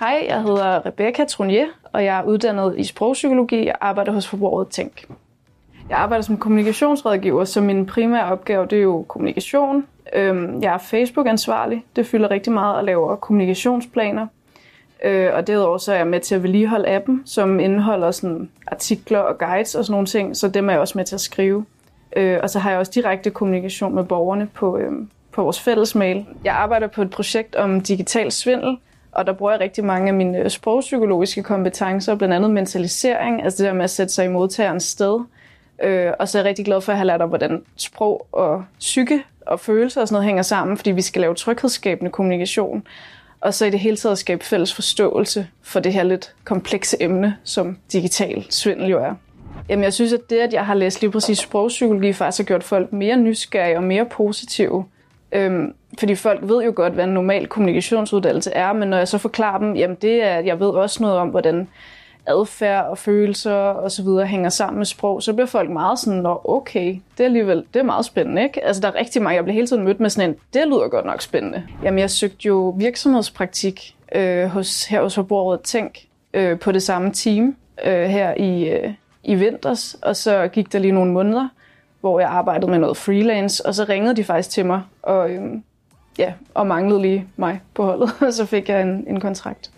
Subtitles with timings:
[0.00, 4.68] Hej, jeg hedder Rebecca Trunier, og jeg er uddannet i sprogpsykologi og arbejder hos Forbruget
[4.68, 5.08] Tænk.
[5.88, 9.86] Jeg arbejder som kommunikationsrådgiver, så min primære opgave det er jo kommunikation.
[10.14, 11.84] Øhm, jeg er Facebook-ansvarlig.
[11.96, 14.26] Det fylder rigtig meget at lave kommunikationsplaner.
[15.04, 19.18] Øh, og derudover så er jeg med til at vedligeholde appen, som indeholder sådan artikler
[19.18, 21.64] og guides og sådan nogle ting, så dem er jeg også med til at skrive.
[22.16, 25.94] Øh, og så har jeg også direkte kommunikation med borgerne på, øhm, på vores fælles
[25.94, 26.26] mail.
[26.44, 28.76] Jeg arbejder på et projekt om digital svindel,
[29.12, 33.62] og der bruger jeg rigtig mange af mine øh, sprogpsykologiske kompetencer, blandt andet mentalisering, altså
[33.62, 35.20] det der med at sætte sig i modtagerens sted.
[35.82, 38.64] Øh, og så er jeg rigtig glad for at have lært om, hvordan sprog og
[38.78, 42.86] psyke og følelser og sådan noget hænger sammen, fordi vi skal lave tryghedsskabende kommunikation.
[43.40, 47.36] Og så i det hele taget skabe fælles forståelse for det her lidt komplekse emne,
[47.44, 49.14] som digital svindel jo er.
[49.68, 52.64] Jamen jeg synes, at det, at jeg har læst lige præcis sprogpsykologi, faktisk har gjort
[52.64, 54.84] folk mere nysgerrige og mere positive.
[55.32, 59.18] Øhm, fordi folk ved jo godt, hvad en normal kommunikationsuddannelse er, men når jeg så
[59.18, 61.68] forklarer dem, jamen det er, jeg ved også noget om, hvordan
[62.26, 66.20] adfærd og følelser og så videre hænger sammen med sprog, så bliver folk meget sådan,
[66.20, 68.64] Nå, okay, det er alligevel det er meget spændende, ikke?
[68.64, 70.88] Altså, der er rigtig mange, jeg bliver hele tiden mødt med sådan en, det lyder
[70.88, 71.62] godt nok spændende.
[71.82, 75.98] Jamen, jeg søgte jo virksomhedspraktik øh, hos, her hos Forbrugerrådet Tænk
[76.34, 78.92] øh, på det samme team øh, her i, øh,
[79.24, 81.48] i vinters, og så gik der lige nogle måneder,
[82.04, 85.62] hvor jeg arbejdede med noget freelance, og så ringede de faktisk til mig, og, øhm,
[86.18, 89.70] ja, og manglede lige mig på holdet, og så fik jeg en, en kontrakt.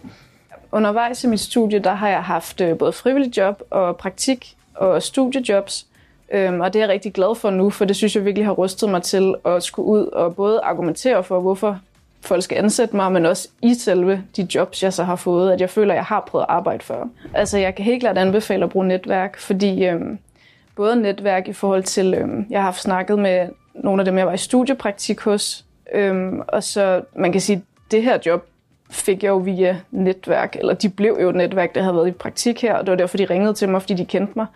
[0.73, 5.03] Undervejs i mit studie, der har jeg haft øh, både frivillig job og praktik og
[5.03, 5.87] studiejobs.
[6.33, 8.53] Øhm, og det er jeg rigtig glad for nu, for det synes jeg virkelig har
[8.53, 11.79] rustet mig til at skulle ud og både argumentere for, hvorfor
[12.21, 15.61] folk skal ansætte mig, men også i selve de jobs, jeg så har fået, at
[15.61, 17.09] jeg føler, at jeg har prøvet at arbejde for.
[17.35, 20.19] Altså, jeg kan helt klart anbefale at bruge netværk, fordi øhm,
[20.77, 24.27] både netværk i forhold til, øhm, jeg har haft snakket med nogle af dem, jeg
[24.27, 28.47] var i studiepraktik hos, øhm, og så man kan sige, det her job
[28.91, 32.13] fik jeg jo via netværk, eller de blev jo et netværk, der havde været i
[32.13, 34.47] praktik her, og det var derfor, de ringede til mig, fordi de kendte mig.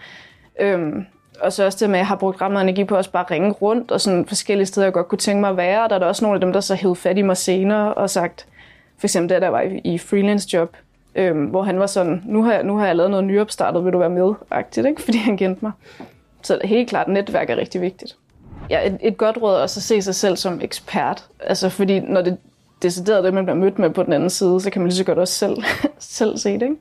[0.60, 1.06] Øhm,
[1.40, 3.10] og så også det med, at jeg har brugt ret meget energi på at også
[3.10, 5.84] bare ringe rundt, og sådan forskellige steder, jeg godt kunne tænke mig at være.
[5.84, 7.94] Og der er der også nogle af dem, der så hævde fat i mig senere
[7.94, 8.46] og sagt,
[8.98, 10.76] for eksempel da der var i freelance job,
[11.14, 13.92] øhm, hvor han var sådan, nu har, jeg, nu har jeg lavet noget nyopstartet, vil
[13.92, 14.34] du være med?
[14.50, 15.02] Agtigt, ikke?
[15.06, 15.72] Fordi han kendte mig.
[16.42, 18.16] Så helt klart, netværk er rigtig vigtigt.
[18.70, 21.24] Ja, et, et godt råd er også at se sig selv som ekspert.
[21.40, 22.38] Altså, fordi når det,
[22.82, 25.04] decideret det, man bliver mødt med på den anden side, så kan man lige så
[25.04, 25.56] godt også selv,
[25.98, 26.62] selv se det.
[26.62, 26.76] Ikke?